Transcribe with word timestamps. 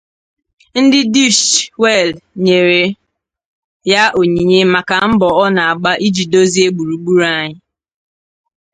Ndi 0.83 0.99
Deutsche 1.13 1.59
Welle 1.81 2.19
nyere 2.43 2.83
ya 3.91 4.03
onyinye 4.19 4.59
maka 4.73 4.95
mbọ 5.11 5.27
ọ 5.43 5.45
na-abga 5.55 5.91
iji 6.07 6.23
dozie 6.33 6.67
gburugburu 6.73 7.23
anyi. 7.37 7.59